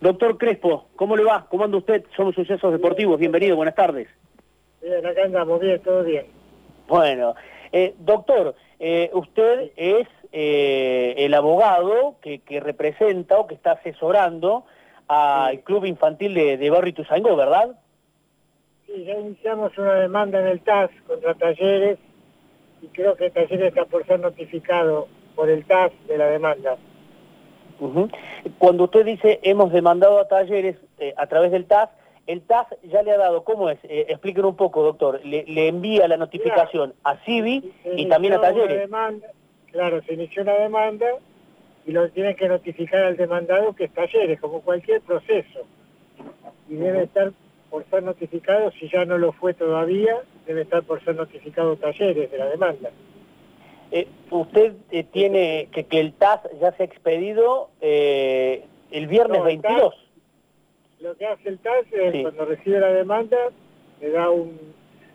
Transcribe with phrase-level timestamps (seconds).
[0.00, 1.46] Doctor Crespo, ¿cómo le va?
[1.48, 2.04] ¿Cómo anda usted?
[2.14, 4.08] Somos Sucesos Deportivos, bienvenido, buenas tardes.
[4.82, 6.26] Bien, acá andamos, bien, todo bien.
[6.86, 7.34] Bueno,
[7.72, 14.66] eh, doctor, eh, usted es eh, el abogado que, representa o que está asesorando
[15.08, 16.94] al Club Infantil de, de Barrio
[17.36, 17.70] ¿verdad?
[18.86, 21.98] Sí, ya iniciamos una demanda en el TAS contra Talleres
[22.82, 26.76] y creo que Talleres está por ser notificado por el TAS de la demanda.
[28.58, 31.90] Cuando usted dice hemos demandado a Talleres eh, a través del TAS,
[32.26, 33.78] el TAS ya le ha dado, ¿cómo es?
[33.84, 35.20] Eh, explíquenos un poco, doctor.
[35.24, 38.88] Le, envía la notificación a CIVI y también a Talleres.
[39.70, 41.06] claro, se inició una demanda
[41.86, 45.60] y lo tiene que notificar al demandado que es Talleres, como cualquier proceso.
[46.68, 47.32] Y debe estar
[47.70, 52.30] por ser notificado, si ya no lo fue todavía, debe estar por ser notificado Talleres
[52.30, 52.90] de la demanda.
[53.90, 59.42] Eh, usted eh, tiene que, que el TAS ya se ha expedido eh, el viernes
[59.44, 59.94] 22.
[61.00, 63.36] lo que hace el TAS es cuando recibe la demanda,
[64.00, 64.28] le da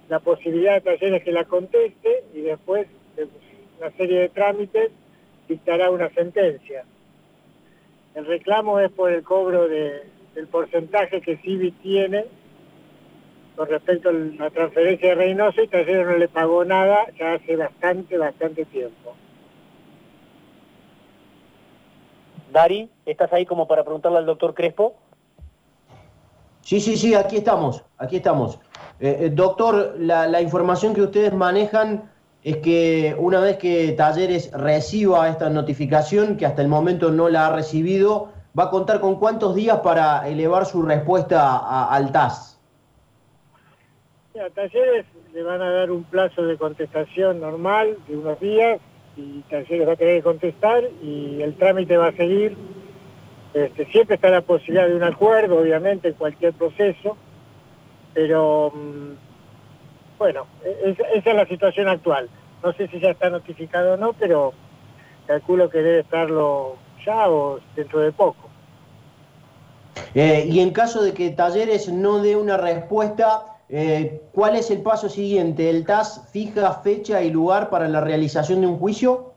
[0.09, 3.27] la posibilidad a talleres que la conteste y después de
[3.79, 4.91] una serie de trámites
[5.47, 6.85] dictará una sentencia.
[8.15, 10.03] El reclamo es por el cobro de,
[10.35, 12.25] del porcentaje que CIVI tiene
[13.55, 17.55] con respecto a la transferencia de Reynoso y Talleres no le pagó nada ya hace
[17.55, 19.15] bastante, bastante tiempo.
[22.51, 24.95] Dari, ¿estás ahí como para preguntarle al doctor Crespo?
[26.61, 28.59] Sí, sí, sí, aquí estamos, aquí estamos.
[28.99, 32.11] Eh, eh, doctor, la, la, información que ustedes manejan
[32.43, 37.47] es que una vez que Talleres reciba esta notificación, que hasta el momento no la
[37.47, 42.59] ha recibido, va a contar con cuántos días para elevar su respuesta al TAS.
[44.39, 48.79] A Talleres le van a dar un plazo de contestación normal de unos días
[49.17, 52.55] y Talleres va a tener que contestar y el trámite va a seguir.
[53.53, 57.17] Este, siempre está la posibilidad de un acuerdo, obviamente, en cualquier proceso,
[58.13, 62.29] pero mm, bueno, esa es la situación actual.
[62.63, 64.53] No sé si ya está notificado o no, pero
[65.27, 68.49] calculo que debe estarlo ya o dentro de poco.
[70.15, 74.81] Eh, y en caso de que Talleres no dé una respuesta, eh, ¿Cuál es el
[74.81, 75.69] paso siguiente?
[75.69, 79.31] ¿El TAS fija fecha y lugar para la realización de un juicio?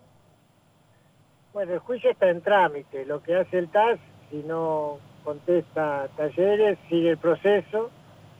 [1.52, 3.06] Bueno, el juicio está en trámite.
[3.06, 4.00] Lo que hace el TAS,
[4.30, 7.90] si no contesta talleres, sigue el proceso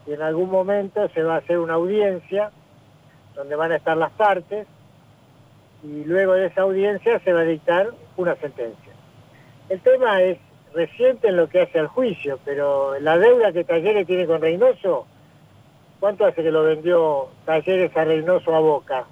[0.05, 2.51] y en algún momento se va a hacer una audiencia
[3.37, 4.67] donde van a estar las partes
[5.85, 8.93] y luego de esa audiencia se va a dictar una sentencia.
[9.69, 10.39] El tema es
[10.75, 15.07] reciente en lo que hace al juicio, pero la deuda que Talleres tiene con Reynoso
[16.01, 19.07] ¿Cuánto hace que lo vendió Talleres a Reynoso a Boca?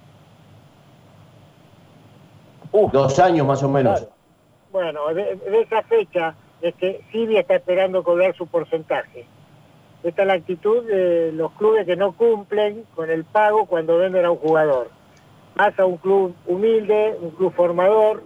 [2.73, 4.09] Dos años más o menos.
[4.71, 9.27] Bueno, de, esa fecha es que Civi está esperando cobrar su porcentaje.
[10.03, 14.25] Esta es la actitud de los clubes que no cumplen con el pago cuando venden
[14.25, 14.91] a un jugador.
[15.55, 18.25] Más a un club humilde, un club formador,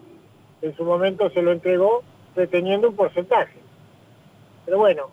[0.62, 2.02] en su momento se lo entregó
[2.34, 3.58] reteniendo un porcentaje.
[4.64, 5.06] Pero bueno,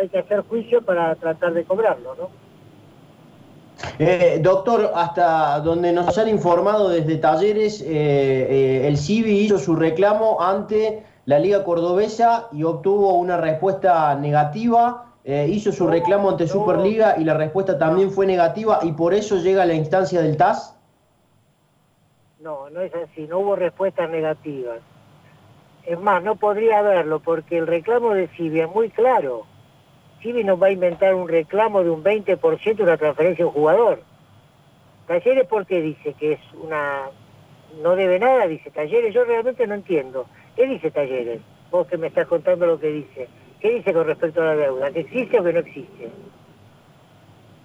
[0.00, 2.30] hay que hacer juicio para tratar de cobrarlo, ¿no?
[3.98, 9.76] Eh, doctor, hasta donde nos han informado desde Talleres, eh, eh, el CIVI hizo su
[9.76, 15.06] reclamo ante la Liga Cordobesa y obtuvo una respuesta negativa.
[15.24, 19.62] hizo su reclamo ante Superliga y la respuesta también fue negativa y por eso llega
[19.62, 20.76] a la instancia del TAS.
[22.40, 24.80] No, no es así, no hubo respuestas negativas.
[25.86, 29.44] Es más, no podría haberlo porque el reclamo de CIVI es muy claro
[30.22, 33.54] Civi nos va a inventar un reclamo de un 20% de una transferencia a un
[33.54, 34.02] jugador.
[35.06, 37.10] Talleres, ¿por qué dice que es una...
[37.82, 38.46] no debe nada?
[38.46, 40.26] Dice Talleres, yo realmente no entiendo.
[40.54, 41.40] ¿Qué dice Talleres?
[41.70, 43.28] Vos que me estás contando lo que dice.
[43.60, 44.90] ¿Qué dice con respecto a la deuda?
[44.90, 46.10] ¿Que existe o que no existe?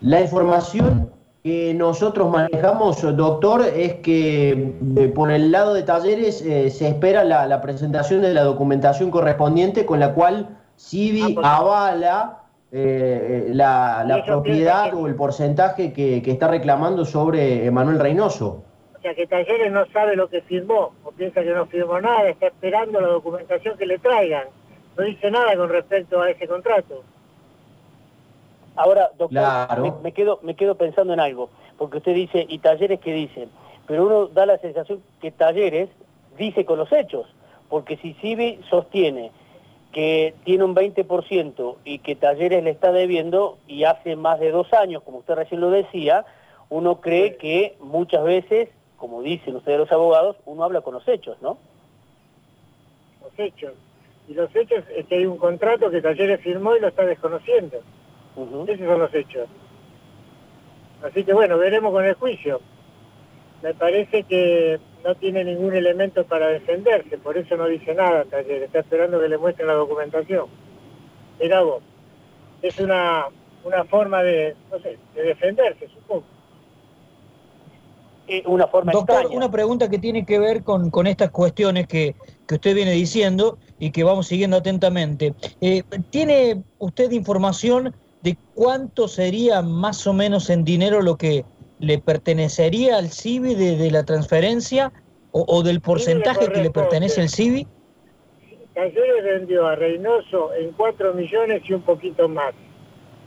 [0.02, 1.12] La información
[1.44, 7.24] que nosotros manejamos, doctor, es que eh, por el lado de talleres eh, se espera
[7.24, 12.37] la, presentación de la documentación correspondiente con la cual Civi ah, avala
[12.72, 18.64] eh, la, propiedad o el porcentaje que, está reclamando sobre Emanuel Reynoso.
[18.98, 22.30] O sea, que Talleres no sabe lo que firmó, o piensa que no firmó nada,
[22.30, 24.46] está esperando la documentación que le traigan.
[24.98, 27.04] No dice nada con respecto a ese contrato.
[28.76, 33.14] Ahora, doctor, me, quedo, me quedo pensando en algo, porque usted dice, ¿y Talleres qué
[33.14, 33.50] dicen?
[33.88, 35.90] Pero uno da la sensación que Talleres
[36.38, 37.28] dice con los hechos,
[37.70, 39.32] porque si Civi sostiene
[39.98, 44.72] que tiene un 20% y que Talleres le está debiendo y hace más de dos
[44.72, 46.24] años, como usted recién lo decía,
[46.70, 51.42] uno cree que muchas veces, como dicen ustedes los abogados, uno habla con los hechos,
[51.42, 51.58] ¿no?
[53.24, 53.74] Los hechos.
[54.28, 57.78] Y los hechos es que hay un contrato que Talleres firmó y lo está desconociendo.
[58.68, 59.50] Esos son los hechos.
[61.02, 62.62] Así que bueno, veremos con el juicio.
[63.64, 68.64] Me parece que no tiene ningún elemento para defenderse, por eso no dice nada Talleres,
[68.64, 70.48] está esperando que le muestren la documentación.
[71.40, 71.82] Mira vos,
[72.62, 73.28] es una,
[73.64, 76.26] una forma de, no sé, de defenderse, supongo.
[78.28, 82.14] Eh, una forma Doctor, una pregunta que tiene que ver con, con estas cuestiones que,
[82.46, 85.34] que, usted viene diciendo y que vamos siguiendo atentamente.
[85.62, 91.46] Eh, ¿Tiene usted información de cuánto sería más o menos en dinero lo que
[91.80, 94.92] le pertenecería al CIBI de, la transferencia
[95.32, 97.68] o, del porcentaje que le pertenece al CIBI?
[98.74, 102.54] Talleres vendió a Reynoso en 4 millones y un poquito más,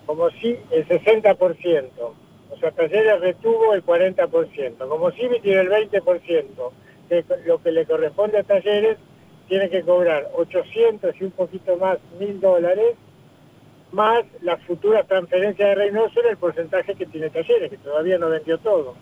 [0.07, 2.13] como si el 60%
[2.51, 4.89] o sea, Talleres retuvo el 40%.
[4.89, 6.71] Como Civi tiene el 20%,
[7.09, 8.99] de lo que le corresponde a Talleres,
[9.49, 12.97] tiene que cobrar 800 y un poquito más mil dólares,
[13.93, 18.29] más las futuras transferencias de Reynoso en el porcentaje que tiene Talleres, que todavía no
[18.29, 18.95] vendió todo.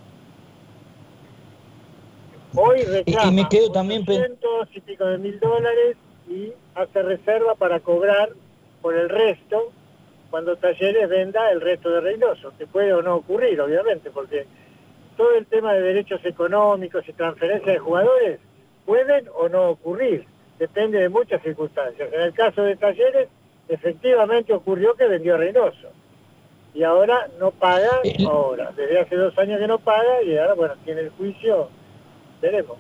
[2.55, 5.97] Hoy reclama y me quedo también 800 y pico de mil dólares
[6.29, 8.31] y hace reserva para cobrar
[8.81, 9.73] por el resto
[10.31, 14.47] cuando Talleres venda el resto de Reynoso, que puede o no ocurrir, obviamente, porque
[15.17, 18.41] todo el tema de derechos económicos y transferencias de jugadores
[18.85, 20.27] pueden o no ocurrir,
[20.59, 22.11] depende de muchas circunstancias.
[22.13, 23.29] En el caso de Talleres,
[23.69, 25.89] efectivamente ocurrió que vendió a Reynoso.
[26.75, 27.91] Y ahora no paga,
[28.29, 31.69] ahora, desde hace dos años que no paga y ahora, bueno, tiene el juicio,
[32.41, 32.77] veremos.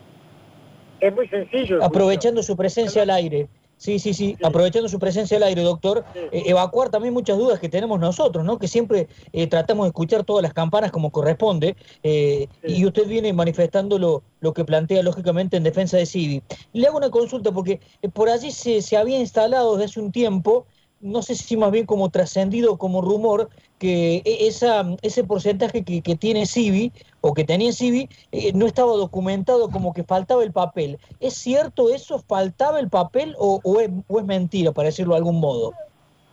[1.00, 1.82] Es muy sencillo.
[1.82, 3.48] Aprovechando su presencia al aire,
[3.78, 7.68] Sí, sí, sí, aprovechando su presencia al aire, doctor, eh, evacuar también muchas dudas que
[7.68, 8.58] tenemos nosotros, ¿no?
[8.58, 13.32] Que siempre eh, tratamos de escuchar todas las campanas como corresponde, eh, y usted viene
[13.32, 16.42] manifestando lo, lo, que plantea lógicamente en defensa de Civi.
[16.72, 17.80] Le hago una consulta porque
[18.12, 20.66] por allí se, se había instalado desde hace un tiempo
[21.00, 23.48] no sé si más bien como trascendido como rumor,
[23.78, 28.92] que e, esa, ese porcentaje que, tiene Civi o que tenía Civi eh, no estaba
[28.92, 30.98] documentado como que faltaba el papel.
[31.20, 32.18] ¿Es cierto eso?
[32.18, 35.72] ¿Faltaba el papel o, es, mentira, para decirlo de algún modo?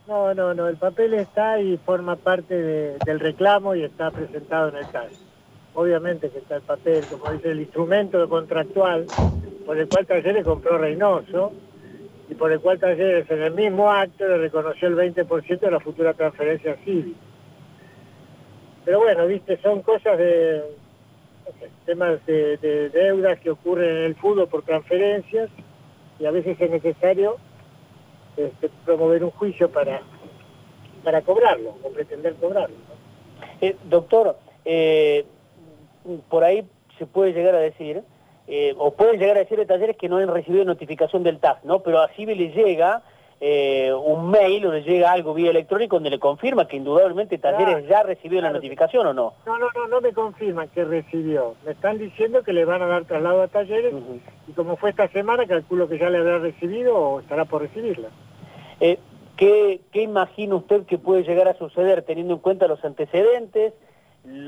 [0.07, 4.77] No, no, no, el papel está y forma parte del reclamo y está presentado en
[4.77, 5.15] el caso.
[5.73, 9.07] Obviamente que está el papel, como dice el instrumento contractual
[9.65, 11.51] por el cual Talleres compró Reynoso,
[12.29, 15.79] y por el cual Talleres en el mismo acto le reconoció el 20% de la
[15.79, 17.15] futura transferencia civil.
[18.83, 20.63] Pero bueno, viste, son cosas de
[21.85, 25.49] temas de, deudas que ocurren en el fútbol por transferencias
[26.19, 27.37] y a veces es necesario
[28.37, 30.01] este, promover un juicio para,
[31.03, 32.75] para cobrarlo o pretender cobrarlo.
[33.61, 35.25] Eh, doctor, eh,
[36.29, 36.67] por ahí
[36.97, 38.03] se puede llegar a decir
[38.47, 41.63] eh, o pueden llegar a decir de talleres que no han recibido notificación del TAS,
[41.63, 41.79] ¿no?
[41.79, 43.01] Pero a CIBE le llega
[43.41, 47.85] eh, un mail o le llega algo vía electrónico donde le confirma que indudablemente Talleres
[47.87, 49.33] ya recibió la notificación o no.
[49.45, 51.55] No, no, no, no me confirman que recibió.
[51.65, 53.93] Me están diciendo que le van a dar traslado a Talleres
[54.47, 58.07] y como fue esta semana, calculo que ya le habrá recibido o estará por recibirla.
[58.79, 58.99] Eh,
[59.35, 63.73] ¿qué, ¿Qué imagina usted que puede llegar a suceder teniendo en cuenta los antecedentes,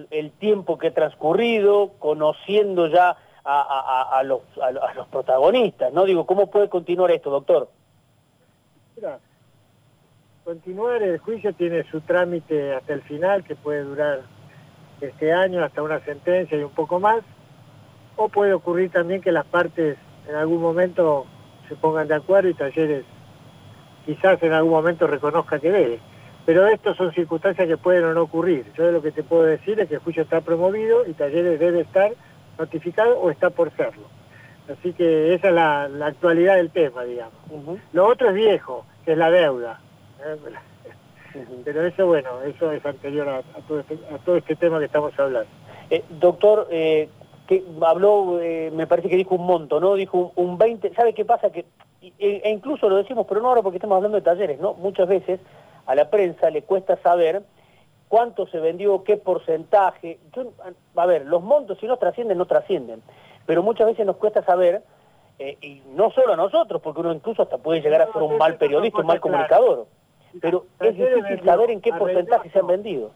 [0.10, 3.18] el tiempo que ha transcurrido, conociendo ya
[3.50, 6.04] a, los, a, los protagonistas, ¿no?
[6.04, 7.70] Digo, ¿cómo puede continuar esto, doctor?
[8.96, 9.20] Mira,
[10.44, 14.22] continuar el juicio tiene su trámite hasta el final, que puede durar
[15.00, 17.22] este año hasta una sentencia y un poco más,
[18.18, 21.26] o puede ocurrir también que las partes en algún momento
[21.70, 23.06] se pongan de acuerdo y Talleres
[24.06, 26.00] quizás en algún momento reconozca que debe.
[26.46, 28.72] Pero esto son circunstancias que pueden o no ocurrir.
[28.78, 31.82] Yo lo que te puedo decir es que el juicio está promovido y Talleres debe
[31.82, 32.12] estar
[32.58, 34.08] notificado o está por serlo.
[34.70, 37.40] Así que esa es la, actualidad del tema, digamos.
[37.94, 39.80] Lo otro es viejo, que es la deuda.
[40.26, 40.36] ¿eh?
[41.64, 45.18] Pero eso, bueno, eso es anterior a, todo, este, a todo, este, tema que estamos
[45.18, 45.50] hablando.
[45.90, 47.10] Eh, doctor, eh,
[47.48, 48.40] que habló,
[48.74, 49.96] me parece que dijo un monto, ¿no?
[49.96, 51.50] Dijo un, 20, ¿sabe qué pasa?
[51.50, 51.66] que
[52.02, 54.74] e incluso lo decimos, pero no ahora porque estamos hablando de talleres, ¿no?
[54.74, 55.40] Muchas veces
[55.86, 57.42] a la prensa le cuesta saber
[58.08, 60.20] cuánto se vendió, qué porcentaje.
[60.96, 63.02] a ver, los montos si no trascienden, no trascienden.
[63.46, 64.82] Pero muchas veces nos cuesta saber,
[65.40, 68.38] eh, y no solo a nosotros, porque uno incluso hasta puede llegar a ser un
[68.38, 69.88] mal periodista, un mal comunicador.
[70.42, 73.12] Pero es difícil saber en qué porcentaje se han vendido.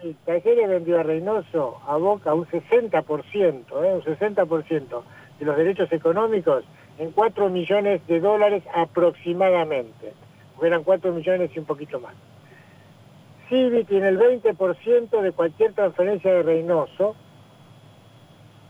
[0.00, 3.94] Sí, Talleres vendió a Reynoso, a Boca, un 60%, ¿eh?
[3.94, 5.02] un 60%
[5.38, 6.64] de los derechos económicos
[6.98, 10.12] en 4 millones de dólares aproximadamente.
[10.62, 12.14] Eran 4 millones y un poquito más.
[13.48, 17.14] Civi tiene el 20% de cualquier transferencia de Reynoso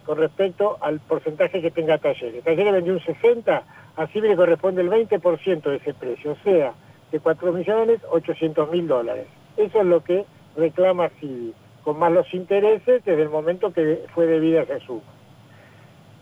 [0.05, 2.45] con respecto al porcentaje que tenga Talleres.
[2.45, 3.63] Talleres vendió un 60,
[3.97, 6.75] así le corresponde el 20% de ese precio, o sea,
[7.11, 9.27] de 4 millones 800 mil dólares.
[9.57, 10.25] Eso es lo que
[10.57, 15.03] reclama Civi, con más los intereses desde el momento que fue debida esa suma.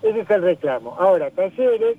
[0.03, 0.97] Ese es el reclamo.
[0.99, 1.97] Ahora, Talleres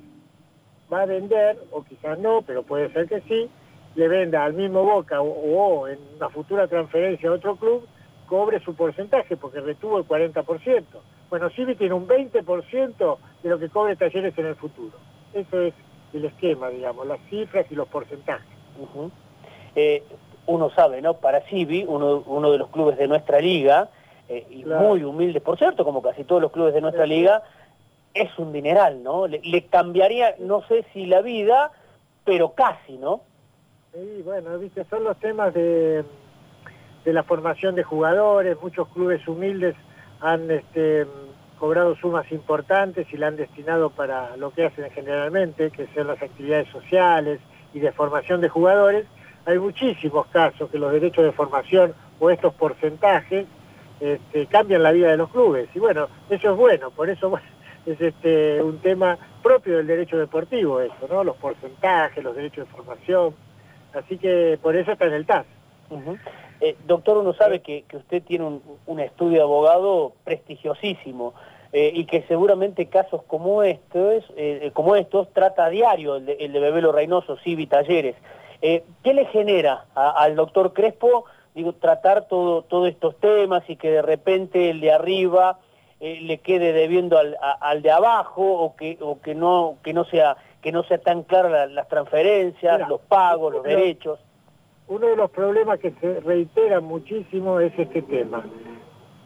[0.92, 3.50] va a vender, o quizás no, pero puede ser que sí,
[3.96, 7.88] le venda al mismo Boca o, en una futura transferencia a otro club,
[8.28, 10.84] cobre su porcentaje, porque retuvo el 40%.
[11.30, 14.98] Bueno, Civi tiene un 20% de lo que cobre Talleres en el futuro.
[15.34, 15.74] Eso es
[16.14, 18.48] el esquema, digamos, las cifras y los porcentajes.
[19.76, 20.04] Eh,
[20.46, 21.16] uno sabe, ¿no?
[21.16, 23.90] Para Civi, uno, uno de los clubes de nuestra liga,
[24.30, 27.44] eh, y muy humildes, por cierto, como casi todos los clubes de nuestra liga,
[28.14, 29.28] es un dineral, ¿no?
[29.28, 31.72] Le, cambiaría, no sé si la vida,
[32.24, 33.22] pero casi, ¿no?
[33.94, 36.04] Sí, bueno, viste, son los temas de,
[37.06, 39.76] de la formación de jugadores, muchos clubes humildes
[40.20, 41.06] han este,
[41.60, 46.20] cobrado sumas importantes y la han destinado para lo que hacen generalmente, que son las
[46.24, 47.40] actividades sociales
[47.72, 49.06] y de formación de jugadores.
[49.46, 53.46] Hay muchísimos casos que los derechos de formación o estos porcentajes
[54.00, 55.70] este, cambian la vida de los clubes.
[55.76, 57.32] Y bueno, eso es bueno, por eso
[57.86, 61.24] es este, un tema propio del derecho deportivo eso, ¿no?
[61.24, 63.36] Los porcentajes, los derechos de formación.
[63.94, 65.46] Así que por eso está en el TAS.
[66.62, 71.34] Eh, doctor, uno sabe que, usted tiene un, estudio de abogado prestigiosísimo
[71.72, 76.34] eh, y que seguramente casos como estos, eh, como estos trata a diario, el de,
[76.34, 78.16] el de Bebelo Reynoso, Civi Talleres.
[78.62, 84.02] ¿Qué le genera al doctor Crespo digo, tratar todo, todos estos temas y que de
[84.02, 85.60] repente el de arriba
[86.00, 90.38] le quede debiendo al, al, de abajo o que, o que, no, que, no, sea,
[90.64, 94.18] que no sea tan claras las transferencias, los pagos, los derechos.
[94.88, 98.44] Uno de los problemas que se reitera muchísimo es este tema.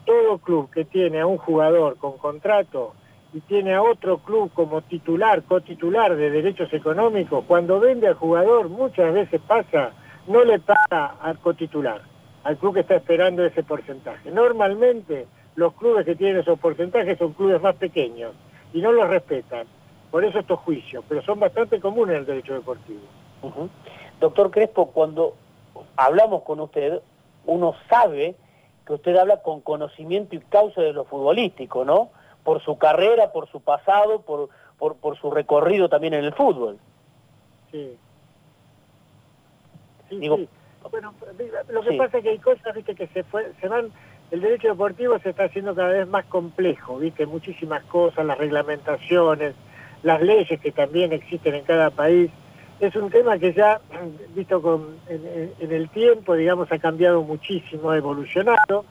[0.06, 2.94] Todo club que tiene a un jugador con contrato
[3.34, 8.70] y tiene a otro club como titular, cotitular de derechos económicos, cuando vende al jugador
[8.70, 9.92] muchas veces pasa,
[10.28, 12.02] no le paga al cotitular,
[12.46, 14.32] al club que está esperando ese porcentaje.
[14.32, 18.34] Normalmente los clubes que tienen esos porcentajes son clubes más pequeños
[18.74, 19.68] y no los respetan.
[20.18, 23.02] Por eso estos juicios, pero son bastante comunes en el derecho deportivo.
[24.20, 25.36] Doctor Crespo, cuando
[25.96, 27.04] hablamos con usted,
[27.46, 28.36] uno sabe
[28.88, 32.10] que usted habla con conocimiento y causa de lo futbolístico, ¿no?
[32.44, 36.80] Por su carrera, por su pasado, por, por, su recorrido también en el fútbol.
[37.72, 37.96] Sí.
[40.10, 40.28] Sí,
[40.90, 41.14] Bueno,
[41.70, 43.92] lo que pasa es que hay cosas, viste, que se, fue, se van
[44.32, 47.26] el derecho deportivo se está haciendo cada vez más complejo, ¿viste?
[47.26, 49.54] Muchísimas cosas, las reglamentaciones,
[50.04, 52.30] las leyes que también existen en cada país.
[52.80, 53.80] Es un tema que ya,
[54.36, 58.86] visto con, en, el tiempo, digamos, ha cambiado muchísimo, ha evolucionado,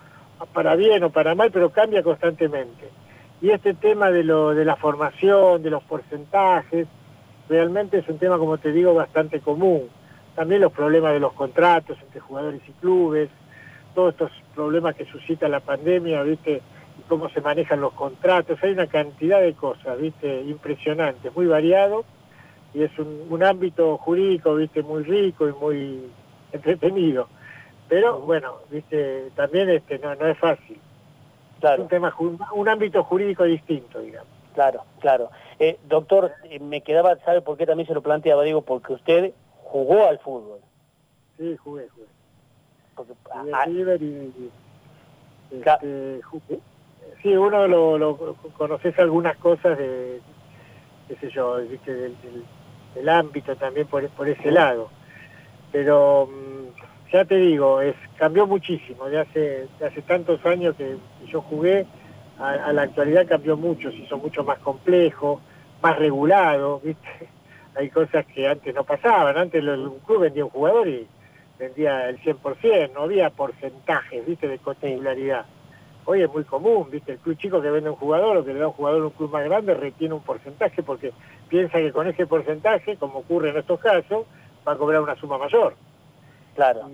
[0.52, 2.90] para bien o para mal, pero cambia constantemente.
[3.40, 6.86] Y este tema de, lo, de la formación, de los porcentajes,
[7.48, 9.88] realmente es un tema, como te digo, bastante común.
[10.34, 13.30] También los problemas de los contratos entre jugadores y clubes,
[13.94, 16.60] todos estos problemas que suscita la pandemia, ¿viste?
[17.06, 20.42] Y cómo se manejan los contratos, hay una cantidad de cosas, ¿viste?
[20.42, 22.04] Impresionantes, muy variado,
[22.75, 24.82] y es un, ámbito jurídico, ¿viste?
[24.82, 26.10] Muy rico y muy
[26.52, 27.28] entretenido.
[27.88, 29.30] Pero, bueno, ¿viste?
[29.34, 30.78] También este, no, no es fácil.
[31.60, 31.76] Claro.
[31.76, 32.14] Es un, tema,
[32.54, 34.28] un ámbito jurídico distinto, digamos.
[34.56, 35.30] Claro, claro.
[35.58, 38.42] Eh, doctor, eh, me quedaba, ¿sabe por qué también se lo planteaba?
[38.42, 39.32] Digo, porque usted
[39.64, 40.60] jugó al fútbol.
[41.36, 42.06] Sí, jugué, jugué.
[47.26, 50.21] Sí, uno lo, conoces algunas cosas de,
[51.09, 54.88] qué sé yo, Del, ámbito también por, ese lado.
[55.73, 57.80] Pero mm, ya te digo,
[58.16, 59.06] cambió muchísimo.
[59.06, 59.68] De hace,
[60.06, 61.87] tantos años que yo jugué,
[62.38, 65.40] a, la actualidad cambió mucho, se hizo mucho más complejo,
[65.83, 67.28] más regulado, ¿viste?
[67.75, 69.37] Hay cosas que antes no pasaban.
[69.37, 71.06] Antes un club vendía un jugador y
[71.59, 75.45] vendía el 100%, no había porcentajes, ¿viste?, de cotitularidad.
[76.08, 77.12] Hoy es muy común, ¿viste?
[77.12, 79.10] El club chico que vende un jugador o que le da un jugador a un
[79.10, 81.12] club más grande retiene un porcentaje porque
[81.48, 84.25] piensa que con ese porcentaje, como ocurre en estos casos,
[84.66, 85.75] va a cobrar una suma mayor.
[86.54, 86.88] Claro.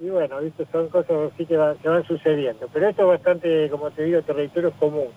[0.00, 0.64] Y, bueno, ¿viste?
[0.72, 2.66] Son cosas así que, se van sucediendo.
[2.72, 5.08] Pero esto es bastante, como te digo, territorio común.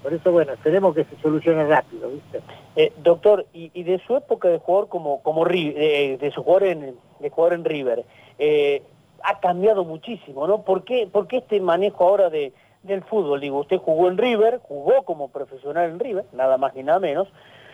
[0.00, 2.40] Por eso, bueno, esperemos que se solucione rápido, ¿viste?
[2.76, 6.94] Eh, doctor, y, de su época de jugador como, como de, de su jugador en,
[7.18, 8.04] de jugador en River,
[8.38, 8.82] eh,
[9.24, 10.62] ha cambiado muchísimo, ¿no?
[10.62, 12.52] ¿Por qué, ¿Por qué este manejo ahora de,
[12.94, 13.40] del fútbol?
[13.40, 17.28] Digo, usted jugó en River, jugó como profesional en River, nada más ni nada menos,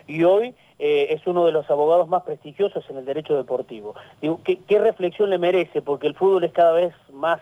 [0.07, 3.95] y hoy eh, es uno de los abogados más prestigiosos en el derecho deportivo.
[4.21, 5.83] Digo, ¿qué, reflexión le merece?
[5.83, 7.41] Porque el fútbol es cada vez más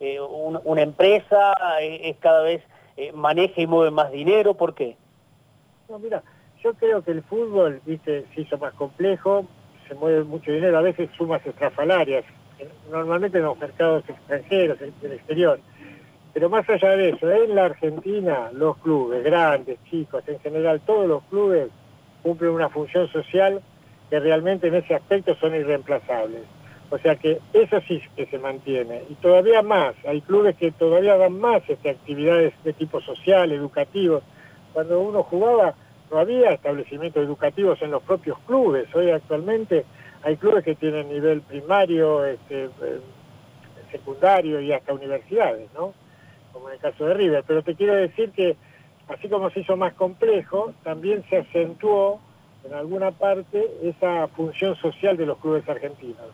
[0.00, 2.62] eh, una, empresa, es cada vez
[3.14, 4.96] maneja y mueve más dinero, ¿por qué?
[5.88, 6.22] No, mira,
[6.62, 9.46] yo creo que el fútbol, viste, se hizo más complejo,
[9.88, 12.24] se mueve mucho dinero, a veces sumas estrafalarias,
[12.90, 15.60] normalmente en los mercados extranjeros, en el exterior.
[16.34, 21.06] Pero más allá de eso, en la Argentina los clubes, grandes, chicos, en general todos
[21.06, 21.68] los clubes
[22.22, 23.60] cumplen una función social
[24.08, 26.42] que realmente en ese aspecto son irreemplazables.
[26.90, 29.02] O sea que eso sí que se mantiene.
[29.08, 34.22] Y todavía más, hay clubes que todavía dan más este, actividades de tipo social, educativo.
[34.74, 35.74] Cuando uno jugaba
[36.10, 38.94] no había establecimientos educativos en los propios clubes.
[38.94, 39.86] Hoy actualmente
[40.22, 43.00] hay clubes que tienen nivel primario, este, eh,
[43.90, 45.94] secundario y hasta universidades, ¿no?
[46.52, 47.44] Como en el caso de River.
[47.46, 48.56] Pero te quiero decir que
[49.08, 52.20] así como se hizo más complejo, también se acentuó
[52.64, 56.28] en alguna parte esa función social de los clubes argentinos,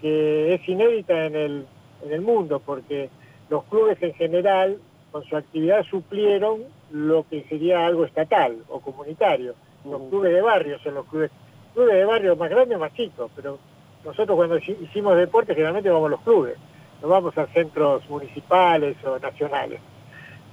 [0.00, 1.66] que es inédita en el,
[2.04, 3.10] en el mundo, porque
[3.50, 4.78] los clubes en general,
[5.10, 9.54] con su actividad, suplieron lo que sería algo estatal o comunitario.
[9.84, 11.30] Los clubes de barrio son los clubes,
[11.74, 13.58] clubes de barrio más grandes o más chicos, pero
[14.04, 16.56] nosotros cuando hicimos deporte generalmente vamos a los clubes,
[17.02, 19.80] no vamos a centros municipales o nacionales.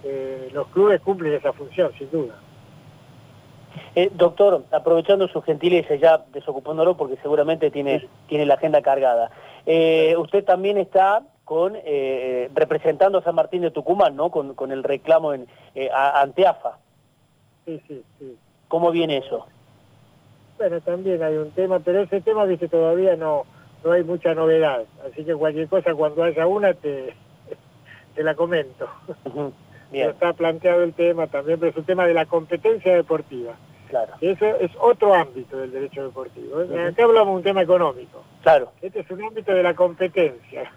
[0.04, 2.36] Eh, los clubes cumplen esa función, sin duda.
[3.96, 9.30] Eh, doctor, aprovechando su gentileza, ya desocupándolo porque seguramente tiene, tiene la agenda cargada,
[9.66, 11.74] eh, usted también está con
[12.54, 14.30] representando a San Martín de Tucumán, ¿no?
[14.30, 15.48] Con, con el reclamo en,
[15.92, 16.78] ante AFA.
[17.66, 18.38] Sí, sí, sí.
[18.68, 19.48] ¿Cómo viene eso?
[20.60, 23.46] Bueno, también hay un tema, pero ese tema, dice, todavía no,
[23.84, 24.84] no hay mucha novedad.
[25.06, 27.14] Así que cualquier cosa, cuando haya una, te,
[28.16, 28.88] te la comento.
[29.92, 33.56] está planteado el tema también, pero es un tema de la competencia deportiva.
[33.90, 34.14] Claro.
[34.22, 36.62] Eso es otro ámbito del derecho deportivo.
[36.62, 36.90] ¿eh?
[36.90, 38.24] Acá hablamos de un tema económico.
[38.44, 38.72] Claro.
[38.82, 40.72] Este es un ámbito de la competencia.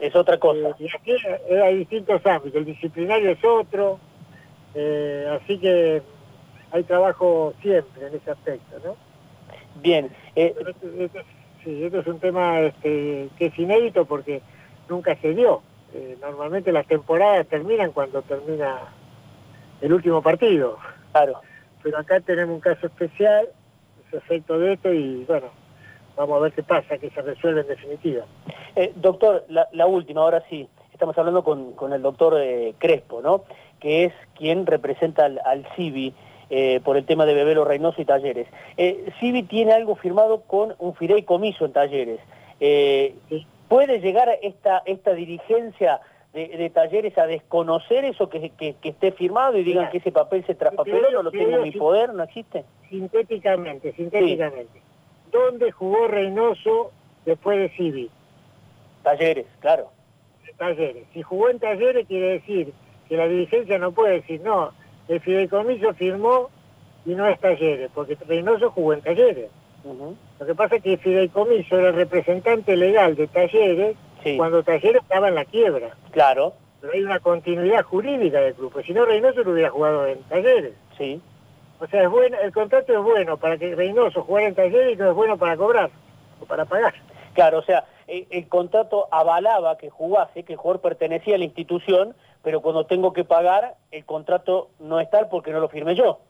[0.00, 0.74] Es otra cosa.
[0.80, 1.12] y aquí
[1.48, 2.56] hay distintos ámbitos.
[2.56, 4.00] El disciplinario es otro.
[4.74, 6.02] Eh, así que
[6.72, 8.96] hay trabajo siempre en ese aspecto, ¿no?
[9.80, 10.10] Bien.
[10.34, 10.54] Eh...
[11.64, 14.42] sí, esto es un tema este, que es inédito porque
[14.88, 15.62] nunca se dio.
[15.92, 18.78] Eh, normalmente las temporadas terminan cuando termina
[19.80, 20.78] el último partido.
[21.12, 21.40] Claro.
[21.82, 23.48] Pero acá tenemos un caso especial,
[24.06, 25.46] ese efecto de esto, y bueno,
[26.16, 28.24] vamos a ver qué pasa, que se resuelve en definitiva.
[28.76, 33.44] Eh, doctor, la, última, ahora sí, estamos hablando con, con el doctor eh, Crespo, ¿no?
[33.80, 35.66] Que es quien representa al, al
[36.50, 38.48] CIVI por el tema de Bebelo Reynoso y Talleres.
[38.76, 42.20] CIVI tiene algo firmado con un fideicomiso en Talleres.
[42.58, 43.46] Sí.
[43.70, 46.00] ¿Puede llegar esta, esta dirigencia
[46.32, 51.10] de, talleres a desconocer eso que, esté firmado y digan que ese papel se traspapeló,
[51.12, 52.64] no lo tengo en mi poder, no existe?
[52.88, 54.82] Sintéticamente, sintéticamente.
[55.30, 56.90] ¿Dónde jugó Reynoso
[57.24, 58.10] después de Civi?
[59.04, 59.92] Talleres, claro.
[60.56, 61.06] Talleres.
[61.14, 62.72] Si jugó en Talleres quiere decir
[63.08, 64.72] que la dirigencia no puede decir, no,
[65.10, 66.50] el fideicomiso firmó
[67.04, 69.50] y no es Talleres, porque Reynoso jugó en Talleres.
[69.84, 73.96] Lo que pasa es que Fideicomiso era el representante legal de Talleres
[74.36, 75.96] cuando Talleres estaba en la quiebra.
[76.10, 76.52] Claro.
[76.80, 80.74] Pero hay una continuidad jurídica del club, si no Reynoso lo hubiera jugado en Talleres.
[80.96, 81.20] Sí.
[81.78, 84.96] O sea, es bueno, el contrato es bueno para que Reynoso jugara en Talleres y
[84.96, 85.90] no es bueno para cobrar
[86.40, 86.94] o para pagar.
[87.34, 92.14] Claro, o sea, el, contrato avalaba que jugase, que el jugador pertenecía a la institución,
[92.42, 96.20] pero cuando tengo que pagar, el contrato no es tal porque no lo firmé yo.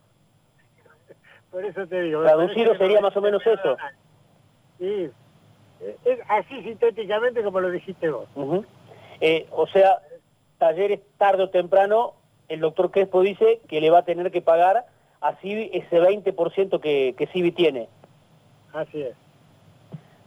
[1.51, 2.23] Por eso te digo.
[2.23, 3.77] Traducido sería más o menos eso.
[4.79, 5.11] Sí,
[6.05, 8.29] es así sintéticamente como lo dijiste vos.
[9.21, 10.01] Eh, o sea,
[10.59, 12.15] talleres tarde o temprano,
[12.49, 14.87] el doctor Crespo dice que le va a tener que pagar
[15.21, 17.89] a Civi ese 20% que, que Civi tiene.
[18.73, 19.15] Así es.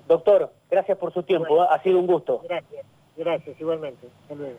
[0.08, 1.68] Doctor, gracias por su tiempo, ¿eh?
[1.70, 2.42] ha sido un gusto.
[2.48, 4.08] Gracias, gracias, igualmente.
[4.24, 4.58] Hasta luego.